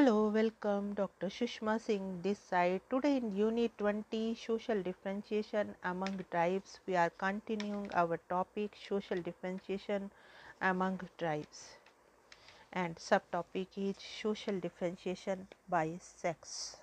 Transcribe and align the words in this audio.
Hello, 0.00 0.28
welcome 0.30 0.94
Dr. 0.94 1.26
Shushma 1.26 1.78
Singh 1.78 2.22
this 2.22 2.38
side. 2.38 2.80
Today 2.88 3.18
in 3.18 3.36
Unit 3.36 3.70
20 3.76 4.34
Social 4.34 4.82
Differentiation 4.82 5.74
Among 5.84 6.24
Tribes 6.30 6.80
we 6.86 6.96
are 6.96 7.10
continuing 7.10 7.90
our 7.92 8.16
topic 8.30 8.78
Social 8.88 9.20
Differentiation 9.20 10.10
Among 10.62 11.00
Tribes 11.18 11.76
and 12.72 12.96
subtopic 12.96 13.66
is 13.76 13.96
Social 14.22 14.58
Differentiation 14.58 15.46
by 15.68 15.98
Sex. 16.00 16.78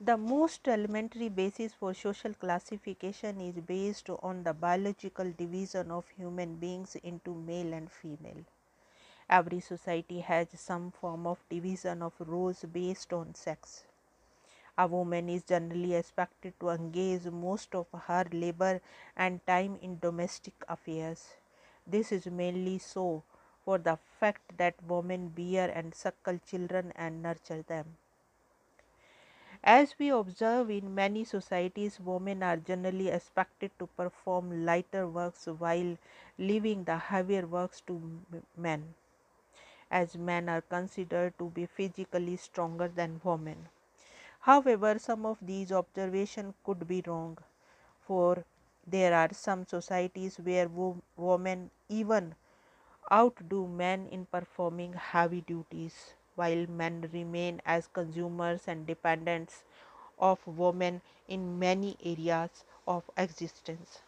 The 0.00 0.16
most 0.16 0.66
elementary 0.66 1.28
basis 1.28 1.72
for 1.72 1.94
social 1.94 2.34
classification 2.34 3.40
is 3.40 3.54
based 3.64 4.10
on 4.10 4.42
the 4.42 4.54
biological 4.54 5.32
division 5.38 5.92
of 5.92 6.04
human 6.16 6.56
beings 6.56 6.96
into 7.04 7.32
male 7.32 7.72
and 7.74 7.88
female. 7.92 8.44
Every 9.28 9.60
society 9.60 10.20
has 10.20 10.48
some 10.60 10.90
form 10.90 11.26
of 11.26 11.38
division 11.48 12.02
of 12.02 12.12
roles 12.18 12.64
based 12.64 13.12
on 13.12 13.34
sex. 13.34 13.84
A 14.76 14.86
woman 14.86 15.28
is 15.28 15.42
generally 15.44 15.94
expected 15.94 16.52
to 16.60 16.68
engage 16.68 17.24
most 17.24 17.74
of 17.74 17.86
her 17.92 18.24
labor 18.32 18.80
and 19.16 19.44
time 19.46 19.78
in 19.80 19.98
domestic 19.98 20.54
affairs. 20.68 21.36
This 21.86 22.12
is 22.12 22.26
mainly 22.26 22.78
so 22.78 23.22
for 23.64 23.78
the 23.78 23.96
fact 24.20 24.58
that 24.58 24.74
women 24.86 25.28
bear 25.28 25.70
and 25.70 25.94
suckle 25.94 26.38
children 26.46 26.92
and 26.94 27.22
nurture 27.22 27.62
them. 27.62 27.96
As 29.62 29.98
we 29.98 30.10
observe 30.10 30.70
in 30.70 30.94
many 30.94 31.24
societies, 31.24 31.98
women 31.98 32.42
are 32.42 32.58
generally 32.58 33.08
expected 33.08 33.70
to 33.78 33.86
perform 33.86 34.66
lighter 34.66 35.08
works 35.08 35.46
while 35.46 35.96
leaving 36.38 36.84
the 36.84 36.98
heavier 36.98 37.46
works 37.46 37.80
to 37.86 38.20
men 38.56 38.94
as 39.94 40.16
men 40.18 40.48
are 40.50 40.60
considered 40.62 41.38
to 41.38 41.50
be 41.50 41.66
physically 41.66 42.36
stronger 42.36 42.88
than 42.88 43.20
women. 43.24 43.68
However, 44.40 44.98
some 44.98 45.26
of 45.26 45.38
these 45.42 45.72
observations 45.72 46.54
could 46.64 46.86
be 46.88 47.02
wrong, 47.06 47.38
for 48.00 48.44
there 48.86 49.14
are 49.14 49.32
some 49.32 49.66
societies 49.66 50.38
where 50.38 50.68
wo- 50.68 51.02
women 51.16 51.70
even 51.88 52.34
outdo 53.10 53.66
men 53.66 54.08
in 54.08 54.26
performing 54.26 54.94
heavy 54.94 55.40
duties, 55.40 56.14
while 56.34 56.66
men 56.66 57.08
remain 57.12 57.62
as 57.64 57.86
consumers 57.88 58.68
and 58.68 58.86
dependents 58.86 59.64
of 60.18 60.46
women 60.46 61.02
in 61.28 61.58
many 61.58 61.96
areas 62.04 62.64
of 62.86 63.10
existence. 63.16 64.02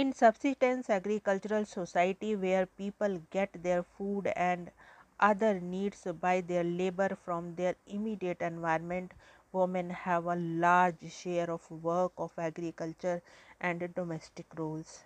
In 0.00 0.12
subsistence 0.12 0.90
agricultural 0.90 1.64
society 1.66 2.34
where 2.34 2.66
people 2.66 3.20
get 3.30 3.62
their 3.62 3.84
food 3.84 4.26
and 4.34 4.72
other 5.20 5.60
needs 5.60 6.02
by 6.20 6.40
their 6.40 6.64
labor 6.64 7.14
from 7.14 7.54
their 7.54 7.76
immediate 7.86 8.42
environment, 8.42 9.12
women 9.52 9.90
have 9.90 10.26
a 10.26 10.34
large 10.34 11.12
share 11.12 11.48
of 11.48 11.70
work 11.70 12.10
of 12.18 12.32
agriculture 12.36 13.22
and 13.60 13.94
domestic 13.94 14.46
roles. 14.56 15.04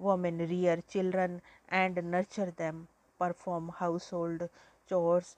Women 0.00 0.38
rear 0.38 0.82
children 0.88 1.40
and 1.68 1.94
nurture 2.10 2.50
them, 2.50 2.88
perform 3.20 3.68
household 3.68 4.50
chores 4.88 5.36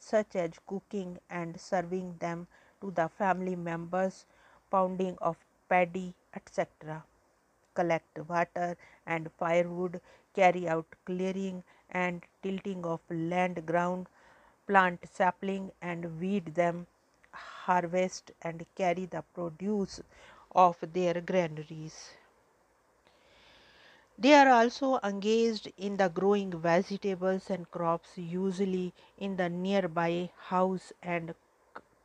such 0.00 0.34
as 0.34 0.58
cooking 0.66 1.20
and 1.30 1.60
serving 1.60 2.16
them 2.18 2.48
to 2.80 2.90
the 2.90 3.08
family 3.08 3.54
members, 3.54 4.26
pounding 4.68 5.16
of 5.20 5.36
paddy, 5.68 6.12
etc 6.34 7.04
collect 7.74 8.18
water 8.28 8.76
and 9.06 9.30
firewood, 9.32 10.00
carry 10.34 10.68
out 10.68 10.86
clearing 11.04 11.62
and 11.90 12.22
tilting 12.42 12.84
of 12.86 13.00
land 13.10 13.66
ground, 13.66 14.08
plant 14.66 15.08
sapling 15.08 15.72
and 15.82 16.20
weed 16.20 16.54
them, 16.54 16.86
harvest 17.32 18.32
and 18.42 18.66
carry 18.74 19.06
the 19.06 19.22
produce 19.34 20.00
of 20.54 20.76
their 20.92 21.20
granaries. 21.20 22.14
They 24.18 24.34
are 24.34 24.48
also 24.48 24.98
engaged 25.04 25.72
in 25.78 25.98
the 25.98 26.08
growing 26.08 26.50
vegetables 26.50 27.48
and 27.48 27.70
crops, 27.70 28.18
usually 28.18 28.92
in 29.16 29.36
the 29.36 29.48
nearby 29.48 30.30
house 30.48 30.92
and 31.00 31.34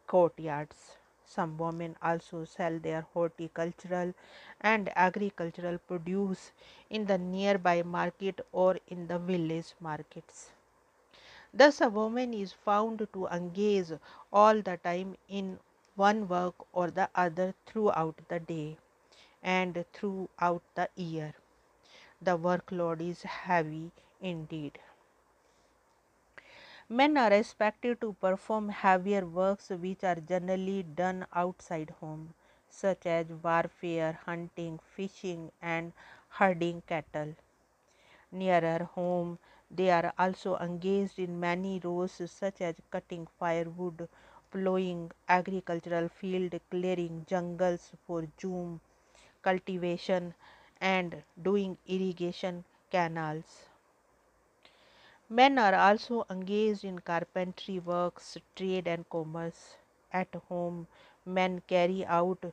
courtyards. 0.05 0.98
Some 1.29 1.57
women 1.57 1.95
also 2.01 2.43
sell 2.45 2.79
their 2.79 3.01
horticultural 3.13 4.13
and 4.59 4.91
agricultural 4.97 5.77
produce 5.77 6.51
in 6.89 7.05
the 7.05 7.19
nearby 7.19 7.83
market 7.83 8.41
or 8.51 8.79
in 8.89 9.07
the 9.07 9.19
village 9.19 9.75
markets. 9.79 10.51
Thus, 11.53 11.79
a 11.81 11.89
woman 11.89 12.33
is 12.33 12.53
found 12.53 13.07
to 13.13 13.27
engage 13.27 13.91
all 14.33 14.61
the 14.63 14.77
time 14.77 15.15
in 15.27 15.59
one 15.95 16.27
work 16.27 16.55
or 16.73 16.89
the 16.89 17.09
other 17.13 17.53
throughout 17.67 18.15
the 18.29 18.39
day 18.39 18.77
and 19.43 19.85
throughout 19.93 20.63
the 20.75 20.89
year. 20.95 21.35
The 22.21 22.37
workload 22.37 23.01
is 23.01 23.23
heavy 23.23 23.91
indeed. 24.21 24.79
Men 26.89 27.15
are 27.15 27.31
expected 27.31 28.01
to 28.01 28.11
perform 28.19 28.67
heavier 28.67 29.25
works 29.25 29.69
which 29.69 30.03
are 30.03 30.15
generally 30.17 30.83
done 30.83 31.25
outside 31.33 31.91
home, 32.01 32.33
such 32.67 33.05
as 33.05 33.27
warfare, 33.27 34.19
hunting, 34.25 34.77
fishing, 34.79 35.53
and 35.61 35.93
herding 36.27 36.81
cattle. 36.85 37.33
Nearer 38.31 38.85
home, 38.85 39.39
they 39.71 39.91
are 39.91 40.13
also 40.19 40.57
engaged 40.57 41.19
in 41.19 41.39
many 41.39 41.79
roles 41.79 42.21
such 42.31 42.61
as 42.61 42.75
cutting 42.91 43.27
firewood, 43.39 44.09
plowing 44.51 45.11
agricultural 45.29 46.09
field, 46.09 46.59
clearing 46.71 47.25
jungles 47.29 47.93
for 48.05 48.23
jhum 48.37 48.81
cultivation, 49.41 50.35
and 50.81 51.23
doing 51.41 51.77
irrigation 51.87 52.65
canals. 52.91 53.68
Men 55.29 55.57
are 55.57 55.75
also 55.75 56.25
engaged 56.29 56.83
in 56.83 56.99
carpentry 56.99 57.79
works, 57.79 58.37
trade, 58.53 58.85
and 58.85 59.09
commerce. 59.09 59.77
At 60.11 60.35
home, 60.49 60.87
men 61.25 61.61
carry 61.67 62.05
out 62.05 62.43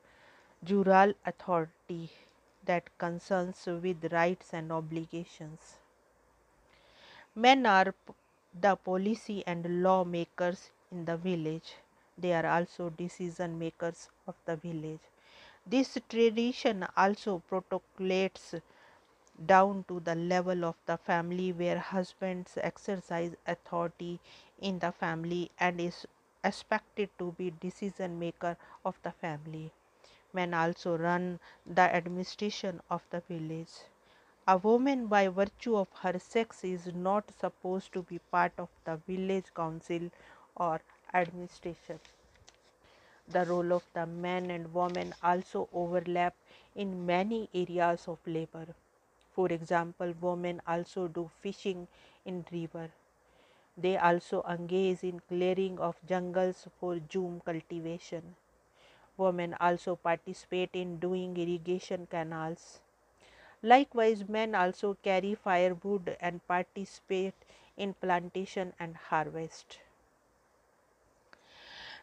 jural 0.65 1.15
authority 1.25 2.13
that 2.65 2.97
concerns 2.99 3.67
with 3.67 4.13
rights 4.13 4.55
and 4.55 4.71
obligations. 4.71 5.77
Men 7.37 7.67
are 7.67 7.95
the 8.61 8.75
policy 8.77 9.45
and 9.47 9.83
law 9.83 10.03
makers 10.05 10.71
in 10.91 11.05
the 11.05 11.17
village. 11.17 11.77
They 12.19 12.33
are 12.33 12.47
also 12.47 12.91
decision 12.91 13.59
makers 13.59 14.09
of 14.27 14.35
the 14.45 14.57
village. 14.57 15.01
This 15.67 15.99
tradition 16.09 16.87
also 16.97 17.43
protocolates 17.49 18.55
down 19.45 19.85
to 19.87 20.01
the 20.01 20.15
level 20.15 20.65
of 20.65 20.77
the 20.87 20.97
family 20.97 21.53
where 21.53 21.79
husbands 21.79 22.57
exercise 22.63 23.35
authority 23.47 24.19
in 24.61 24.79
the 24.79 24.91
family 24.91 25.51
and 25.61 25.81
is 25.81 26.07
expected 26.43 27.11
to 27.19 27.35
be 27.37 27.53
decision 27.61 28.19
maker 28.19 28.57
of 28.85 28.97
the 29.03 29.11
family. 29.11 29.71
Men 30.33 30.55
also 30.55 30.97
run 30.97 31.41
the 31.67 31.83
administration 31.83 32.81
of 32.91 33.03
the 33.11 33.21
village. 33.21 33.73
A 34.49 34.57
woman 34.57 35.07
by 35.07 35.29
virtue 35.29 35.77
of 35.77 35.89
her 36.03 36.19
sex 36.19 36.65
is 36.65 36.95
not 36.95 37.31
supposed 37.39 37.93
to 37.93 38.03
be 38.03 38.19
part 38.31 38.53
of 38.59 38.69
the 38.85 38.97
village 39.07 39.53
council 39.55 40.11
or 40.55 40.81
administration. 41.13 42.01
The 43.29 43.45
role 43.45 43.73
of 43.73 43.83
the 43.93 44.07
men 44.07 44.51
and 44.51 44.73
women 44.73 45.15
also 45.23 45.69
overlap 45.73 46.35
in 46.75 47.05
many 47.05 47.51
areas 47.53 48.07
of 48.07 48.19
labor 48.25 48.67
for 49.37 49.49
example, 49.53 50.15
women 50.21 50.63
also 50.67 51.09
do 51.09 51.31
fishing 51.43 51.89
in 52.25 52.47
river. 52.51 52.91
They 53.77 53.97
also 53.97 54.43
engage 54.45 55.05
in 55.05 55.21
clearing 55.21 55.79
of 55.81 55.97
jungles 56.07 56.69
for 56.81 56.97
jhum 56.97 57.45
cultivation. 57.45 58.37
Women 59.19 59.55
also 59.61 59.97
participate 59.97 60.71
in 60.75 60.99
doing 61.01 61.37
irrigation 61.37 62.07
canals. 62.07 62.81
Likewise, 63.63 64.29
men 64.29 64.55
also 64.55 64.95
carry 65.03 65.35
firewood 65.35 66.17
and 66.21 66.47
participate 66.49 67.35
in 67.77 67.95
plantation 67.95 68.73
and 68.81 68.97
harvest. 68.97 69.81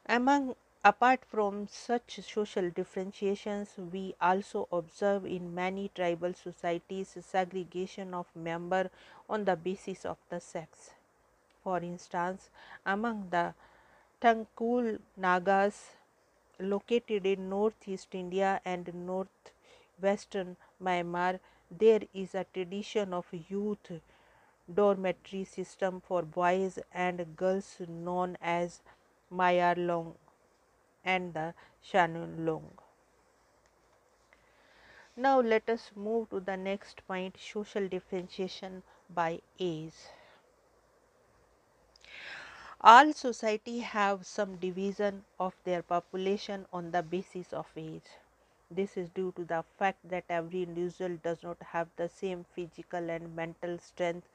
Among 0.06 0.56
Apart 0.85 1.24
from 1.24 1.65
such 1.69 2.19
social 2.21 2.69
differentiations, 2.69 3.77
we 3.77 4.15
also 4.19 4.68
observe 4.69 5.25
in 5.25 5.56
many 5.56 5.89
tribal 5.95 6.33
societies 6.33 7.15
segregation 7.21 8.13
of 8.13 8.27
member 8.35 8.89
on 9.30 9.45
the 9.45 9.56
basis 9.56 10.03
of 10.03 10.18
the 10.27 10.41
sex. 10.41 10.89
For 11.63 11.77
instance, 11.77 12.50
among 12.85 13.30
the 13.30 13.53
Tangkhul 14.21 15.00
Nagas 15.15 15.95
located 16.59 17.25
in 17.25 17.50
northeast 17.50 18.13
India 18.13 18.59
and 18.65 18.94
northwestern 18.94 20.57
Myanmar, 20.81 21.39
there 21.71 22.01
is 22.13 22.35
a 22.35 22.45
tradition 22.53 23.13
of 23.13 23.25
youth 23.50 24.01
dormitory 24.74 25.45
system 25.45 26.01
for 26.01 26.24
boys 26.24 26.77
and 26.94 27.38
girls 27.38 27.77
known 27.88 28.38
as 28.41 28.81
Mayarlong 29.31 30.15
and 31.05 31.33
the 31.33 31.53
Shanulong. 31.83 32.71
Now 35.15 35.39
let 35.41 35.69
us 35.69 35.91
move 35.95 36.29
to 36.29 36.39
the 36.39 36.55
next 36.55 37.07
point 37.07 37.38
social 37.39 37.88
differentiation 37.88 38.83
by 39.09 39.41
age. 39.59 39.95
All 42.81 43.13
society 43.13 43.79
have 43.79 44.27
some 44.27 44.57
division 44.57 45.25
of 45.39 45.55
their 45.63 45.81
population 45.81 46.67
on 46.71 46.91
the 46.91 47.01
basis 47.01 47.51
of 47.51 47.65
age. 47.75 48.06
This 48.69 48.95
is 48.95 49.09
due 49.09 49.31
to 49.31 49.44
the 49.44 49.63
fact 49.79 50.07
that 50.09 50.25
every 50.29 50.61
individual 50.61 51.17
does 51.23 51.41
not 51.41 51.59
have 51.63 51.88
the 51.95 52.07
same 52.07 52.44
physical 52.44 53.09
and 53.09 53.35
mental 53.35 53.79
strength 53.79 54.27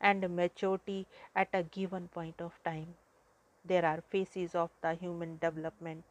and 0.00 0.28
maturity 0.36 1.06
at 1.34 1.48
a 1.52 1.64
given 1.64 2.06
point 2.06 2.40
of 2.40 2.52
time. 2.62 2.94
There 3.64 3.84
are 3.84 4.02
phases 4.02 4.54
of 4.54 4.70
the 4.82 4.94
human 4.94 5.38
development 5.38 6.04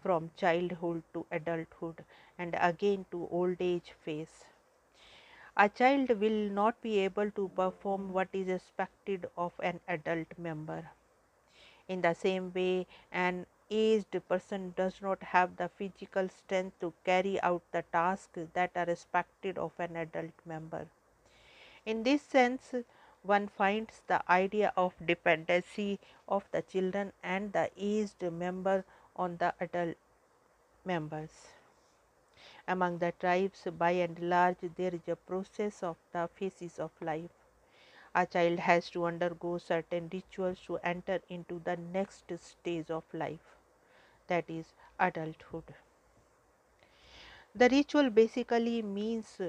from 0.00 0.30
childhood 0.36 1.02
to 1.12 1.26
adulthood 1.30 2.04
and 2.38 2.56
again 2.60 3.04
to 3.10 3.28
old 3.30 3.56
age 3.60 3.92
phase. 4.04 4.44
A 5.56 5.68
child 5.68 6.10
will 6.20 6.50
not 6.50 6.80
be 6.80 7.00
able 7.00 7.32
to 7.32 7.48
perform 7.48 8.12
what 8.12 8.28
is 8.32 8.48
expected 8.48 9.28
of 9.36 9.52
an 9.60 9.80
adult 9.88 10.38
member. 10.38 10.90
In 11.88 12.02
the 12.02 12.14
same 12.14 12.52
way, 12.52 12.86
an 13.10 13.46
aged 13.70 14.22
person 14.28 14.72
does 14.76 15.02
not 15.02 15.22
have 15.22 15.56
the 15.56 15.68
physical 15.68 16.28
strength 16.28 16.78
to 16.80 16.92
carry 17.04 17.40
out 17.42 17.62
the 17.72 17.82
tasks 17.92 18.38
that 18.52 18.70
are 18.76 18.88
expected 18.88 19.58
of 19.58 19.72
an 19.80 19.96
adult 19.96 20.32
member. 20.46 20.86
In 21.84 22.04
this 22.04 22.22
sense, 22.22 22.74
one 23.28 23.46
finds 23.46 24.02
the 24.06 24.20
idea 24.30 24.72
of 24.76 24.94
dependency 25.04 25.98
of 26.26 26.44
the 26.52 26.62
children 26.62 27.12
and 27.22 27.52
the 27.52 27.70
aged 27.76 28.22
member 28.32 28.84
on 29.16 29.36
the 29.36 29.54
adult 29.60 29.96
members. 30.84 31.30
Among 32.66 32.98
the 32.98 33.12
tribes, 33.12 33.66
by 33.78 33.92
and 33.92 34.18
large, 34.18 34.58
there 34.76 34.94
is 34.94 35.08
a 35.08 35.16
process 35.16 35.82
of 35.82 35.96
the 36.12 36.28
phases 36.36 36.78
of 36.78 36.90
life 37.00 37.30
a 38.14 38.26
child 38.26 38.58
has 38.58 38.90
to 38.90 39.04
undergo 39.04 39.58
certain 39.58 40.08
rituals 40.12 40.58
to 40.66 40.78
enter 40.78 41.20
into 41.28 41.60
the 41.64 41.76
next 41.76 42.32
stage 42.36 42.90
of 42.90 43.04
life 43.12 43.56
that 44.26 44.44
is 44.48 44.66
adulthood. 44.98 45.74
The 47.54 47.68
ritual 47.68 48.10
basically 48.10 48.82
means 48.82 49.40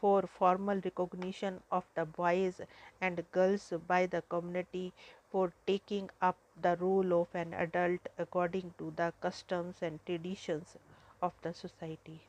for 0.00 0.22
formal 0.22 0.80
recognition 0.84 1.62
of 1.70 1.84
the 1.94 2.04
boys 2.04 2.60
and 3.00 3.24
girls 3.32 3.72
by 3.86 4.06
the 4.06 4.22
community 4.22 4.92
for 5.30 5.52
taking 5.66 6.10
up 6.20 6.36
the 6.60 6.76
role 6.76 7.12
of 7.22 7.34
an 7.34 7.52
adult 7.54 8.00
according 8.18 8.72
to 8.78 8.92
the 8.96 9.12
customs 9.20 9.82
and 9.82 10.04
traditions 10.06 10.76
of 11.22 11.32
the 11.42 11.52
society. 11.52 12.20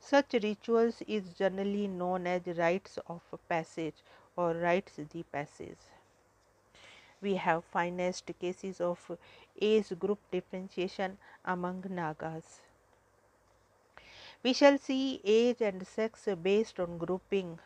Such 0.00 0.34
rituals 0.34 1.02
is 1.06 1.34
generally 1.34 1.86
known 1.88 2.26
as 2.26 2.46
rites 2.58 2.98
of 3.06 3.22
passage 3.48 4.02
or 4.36 4.54
rites 4.54 4.96
the 4.96 5.22
passage. 5.24 5.78
We 7.20 7.36
have 7.36 7.64
finest 7.64 8.30
cases 8.40 8.80
of 8.80 9.18
age 9.60 9.96
group 9.98 10.18
differentiation 10.30 11.18
among 11.44 11.84
Nagas. 11.88 12.60
We 14.42 14.52
shall 14.52 14.78
see 14.78 15.20
age 15.24 15.60
and 15.60 15.86
sex 15.86 16.26
based 16.42 16.80
on 16.80 16.98
grouping 16.98 17.58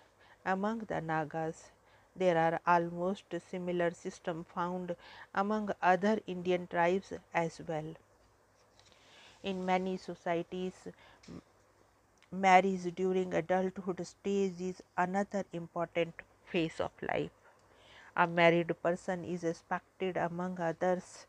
among 0.45 0.81
the 0.81 1.01
Nagas. 1.01 1.71
There 2.15 2.37
are 2.37 2.61
almost 2.67 3.25
similar 3.51 3.91
system 3.93 4.45
found 4.45 4.97
among 5.35 5.71
other 5.81 6.21
Indian 6.27 6.67
tribes 6.67 7.13
as 7.33 7.61
well. 7.67 7.95
In 9.43 9.65
many 9.65 9.97
societies, 9.97 10.89
marriage 12.31 12.95
during 12.95 13.33
adulthood 13.35 14.05
stage 14.07 14.61
is 14.61 14.83
another 14.97 15.45
important 15.53 16.15
phase 16.45 16.81
of 16.81 16.91
life. 17.03 17.31
A 18.17 18.27
married 18.27 18.75
person 18.83 19.25
is 19.25 19.45
expected, 19.45 20.17
among 20.17 20.61
others, 20.61 21.27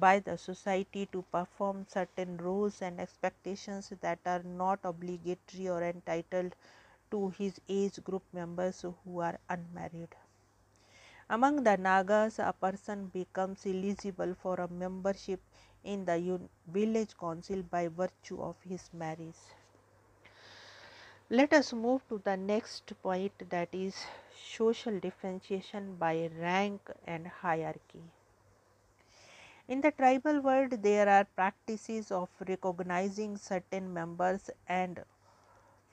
by 0.00 0.18
the 0.20 0.36
society 0.36 1.06
to 1.12 1.22
perform 1.32 1.86
certain 1.88 2.36
roles 2.36 2.82
and 2.82 3.00
expectations 3.00 3.92
that 4.00 4.18
are 4.26 4.42
not 4.42 4.78
obligatory 4.84 5.68
or 5.68 5.82
entitled 5.82 6.54
to 7.10 7.30
his 7.30 7.60
age 7.68 8.02
group 8.04 8.22
members 8.32 8.84
who 9.04 9.20
are 9.20 9.38
unmarried. 9.48 10.14
Among 11.28 11.64
the 11.64 11.76
Nagas, 11.76 12.38
a 12.38 12.52
person 12.52 13.06
becomes 13.06 13.66
eligible 13.66 14.34
for 14.34 14.54
a 14.56 14.68
membership 14.68 15.40
in 15.82 16.04
the 16.04 16.40
village 16.68 17.16
council 17.18 17.62
by 17.62 17.88
virtue 17.88 18.40
of 18.42 18.56
his 18.62 18.88
marriage. 18.92 19.42
Let 21.28 21.52
us 21.52 21.72
move 21.72 22.06
to 22.08 22.18
the 22.22 22.36
next 22.36 22.92
point 23.02 23.32
that 23.50 23.74
is 23.74 23.96
social 24.34 25.00
differentiation 25.00 25.96
by 25.96 26.30
rank 26.38 26.80
and 27.04 27.26
hierarchy. 27.26 28.04
In 29.68 29.80
the 29.80 29.90
tribal 29.90 30.40
world, 30.40 30.70
there 30.82 31.08
are 31.08 31.24
practices 31.24 32.12
of 32.12 32.28
recognizing 32.46 33.36
certain 33.36 33.92
members 33.92 34.48
and 34.68 35.04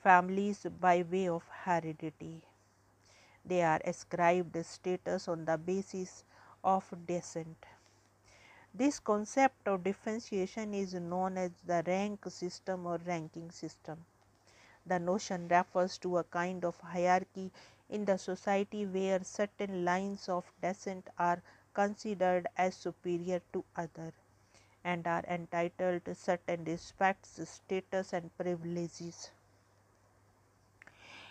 families 0.02 0.66
by 0.80 1.02
way 1.02 1.28
of 1.28 1.42
heredity. 1.48 2.44
They 3.44 3.62
are 3.62 3.80
ascribed 3.84 4.56
status 4.64 5.26
on 5.28 5.44
the 5.44 5.58
basis 5.58 6.24
of 6.62 6.84
descent. 7.06 7.66
This 8.72 9.00
concept 9.00 9.66
of 9.66 9.82
differentiation 9.82 10.72
is 10.72 10.94
known 10.94 11.36
as 11.36 11.50
the 11.66 11.82
rank 11.86 12.30
system 12.30 12.86
or 12.86 12.98
ranking 13.04 13.50
system. 13.50 14.04
The 14.86 15.00
notion 15.00 15.48
refers 15.48 15.98
to 15.98 16.18
a 16.18 16.24
kind 16.24 16.64
of 16.64 16.78
hierarchy 16.80 17.50
in 17.88 18.04
the 18.04 18.18
society 18.18 18.86
where 18.86 19.24
certain 19.24 19.84
lines 19.84 20.28
of 20.28 20.44
descent 20.62 21.08
are 21.18 21.42
considered 21.74 22.46
as 22.56 22.74
superior 22.74 23.42
to 23.52 23.64
other 23.76 24.12
and 24.84 25.06
are 25.06 25.24
entitled 25.28 26.04
to 26.04 26.14
certain 26.14 26.64
respects, 26.64 27.40
status 27.48 28.12
and 28.14 28.36
privileges. 28.38 29.30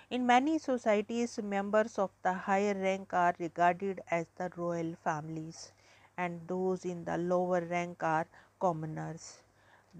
In 0.09 0.25
many 0.27 0.59
societies, 0.59 1.39
members 1.41 1.97
of 1.97 2.11
the 2.21 2.33
higher 2.33 2.75
rank 2.75 3.13
are 3.13 3.33
regarded 3.39 4.01
as 4.12 4.27
the 4.38 4.51
royal 4.55 4.95
families 5.03 5.71
and 6.17 6.47
those 6.47 6.85
in 6.85 7.05
the 7.05 7.17
lower 7.17 7.62
rank 7.62 8.03
are 8.03 8.27
commoners. 8.59 9.39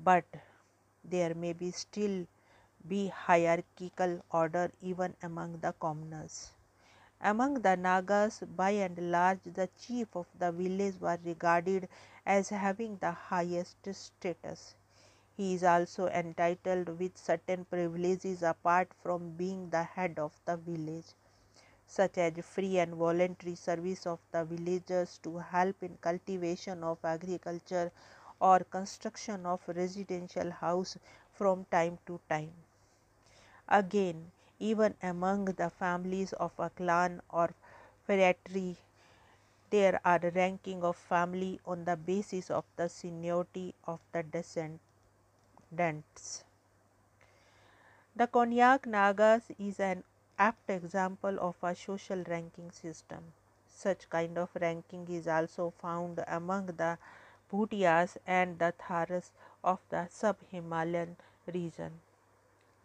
But 0.04 0.26
there 1.04 1.34
may 1.36 1.54
be 1.54 1.72
still 1.72 2.28
be 2.88 3.08
hierarchical 3.08 4.24
order 4.32 4.72
even 4.82 5.16
among 5.24 5.60
the 5.60 5.74
commoners. 5.74 6.52
Among 7.26 7.62
the 7.62 7.78
Nagas, 7.78 8.42
by 8.42 8.72
and 8.72 9.10
large, 9.10 9.40
the 9.46 9.70
chief 9.80 10.14
of 10.14 10.28
the 10.38 10.52
village 10.52 11.00
was 11.00 11.18
regarded 11.24 11.88
as 12.26 12.50
having 12.50 12.98
the 12.98 13.12
highest 13.12 13.78
status. 13.94 14.76
He 15.38 15.54
is 15.54 15.64
also 15.64 16.08
entitled 16.08 17.00
with 17.00 17.18
certain 17.18 17.64
privileges 17.64 18.44
apart 18.44 18.90
from 19.02 19.32
being 19.38 19.70
the 19.70 19.84
head 19.84 20.20
of 20.20 20.38
the 20.44 20.58
village, 20.58 21.06
such 21.88 22.18
as 22.18 22.34
free 22.46 22.78
and 22.78 22.96
voluntary 22.96 23.56
service 23.56 24.06
of 24.06 24.20
the 24.32 24.44
villagers 24.44 25.18
to 25.20 25.38
help 25.38 25.82
in 25.82 25.98
cultivation 26.02 26.84
of 26.84 26.98
agriculture 27.06 27.92
or 28.42 28.60
construction 28.60 29.46
of 29.46 29.62
residential 29.68 30.52
house 30.52 30.98
from 31.32 31.66
time 31.72 31.98
to 32.06 32.20
time. 32.30 32.52
Again, 33.70 34.32
even 34.64 34.96
among 35.04 35.44
the 35.60 35.70
families 35.70 36.32
of 36.34 36.52
a 36.58 36.70
clan 36.70 37.22
or 37.30 37.54
phratry, 38.08 38.78
there 39.70 40.00
are 40.06 40.32
ranking 40.36 40.84
of 40.84 40.96
family 40.96 41.60
on 41.66 41.84
the 41.84 41.98
basis 41.98 42.50
of 42.50 42.64
the 42.78 42.88
seniority 42.88 43.74
of 43.86 44.00
the 44.14 44.24
descendants. 44.24 44.80
The 48.16 48.28
Konyak 48.28 48.86
Nagas 48.86 49.52
is 49.60 49.82
an 49.82 50.06
apt 50.40 50.70
example 50.70 51.38
of 51.42 51.56
a 51.62 51.76
social 51.76 52.24
ranking 52.30 52.72
system. 52.72 53.34
Such 53.68 54.10
kind 54.10 54.38
of 54.38 54.50
ranking 54.62 55.08
is 55.10 55.28
also 55.28 55.74
found 55.82 56.24
among 56.26 56.68
the 56.68 56.98
Bhutias 57.52 58.18
and 58.26 58.60
the 58.60 58.74
Tharus 58.80 59.32
of 59.62 59.80
the 59.90 60.08
sub-Himalayan 60.10 61.18
region 61.54 62.00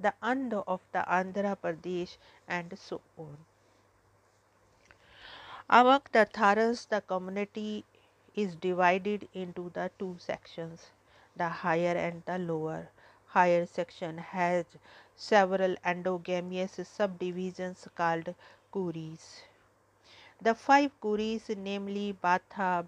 the 0.01 0.15
Andh 0.23 0.63
of 0.67 0.81
the 0.93 1.05
Andhra 1.09 1.57
Pradesh 1.57 2.17
and 2.47 2.79
so 2.79 3.01
on. 3.17 3.37
Among 5.69 6.03
the 6.13 6.27
Tharus, 6.27 6.89
the 6.89 7.01
community 7.01 7.85
is 8.35 8.55
divided 8.55 9.29
into 9.35 9.71
the 9.75 9.91
two 9.99 10.17
sections, 10.19 10.91
the 11.37 11.49
higher 11.49 11.97
and 11.97 12.23
the 12.25 12.39
lower. 12.39 12.89
Higher 13.27 13.67
section 13.67 14.19
has 14.19 14.65
several 15.15 15.77
endogamous 15.85 16.87
subdivisions 16.87 17.87
called 17.95 18.35
kuris. 18.73 19.43
The 20.41 20.55
five 20.55 20.93
Kuris, 21.01 21.49
namely 21.57 22.17
Batha, 22.23 22.87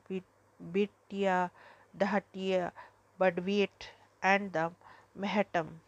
Bitya, 0.73 1.51
Dahatia, 1.99 2.71
Badvit, 3.19 3.89
and 4.23 4.53
the 4.53 4.71
Mehatam, 5.19 5.81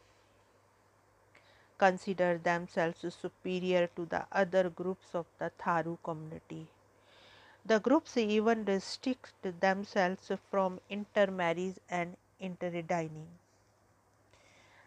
consider 1.83 2.39
themselves 2.39 3.05
superior 3.21 3.89
to 3.97 4.07
the 4.15 4.25
other 4.31 4.65
groups 4.71 5.15
of 5.21 5.27
the 5.41 5.51
Tharu 5.63 5.99
community. 6.05 6.67
The 7.71 7.79
groups 7.81 8.17
even 8.17 8.65
restrict 8.65 9.47
themselves 9.61 10.31
from 10.51 10.81
intermarriage 10.89 11.79
and 11.89 12.17
interdining. 12.41 13.27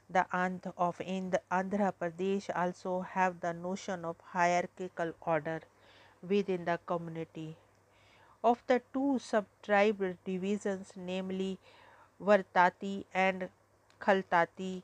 The 0.10 0.26
Andh 0.32 0.72
of 0.78 0.98
Andhra 1.00 1.92
Pradesh 2.00 2.50
also 2.64 3.02
have 3.02 3.40
the 3.40 3.54
notion 3.54 4.06
of 4.06 4.16
hierarchical 4.34 5.14
order 5.22 5.62
within 6.22 6.66
the 6.66 6.80
community. 6.86 7.56
Of 8.44 8.62
the 8.68 8.82
two 8.94 9.20
sub-tribe 9.20 10.18
divisions, 10.24 10.94
namely 10.96 11.58
Vartati 12.22 13.06
and 13.14 13.50
Khaltati, 14.00 14.84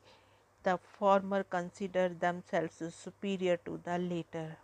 the 0.63 0.77
former 0.77 1.43
consider 1.43 2.09
themselves 2.09 2.81
superior 2.95 3.57
to 3.57 3.79
the 3.83 3.97
latter. 3.97 4.57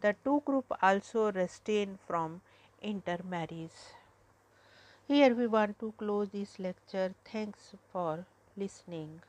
The 0.00 0.16
two 0.24 0.42
groups 0.44 0.76
also 0.82 1.30
restrain 1.32 1.98
from 2.06 2.40
intermarriage. 2.80 3.70
Here 5.06 5.34
we 5.34 5.46
want 5.46 5.78
to 5.80 5.92
close 5.96 6.30
this 6.30 6.58
lecture. 6.58 7.14
Thanks 7.24 7.74
for 7.92 8.26
listening. 8.56 9.20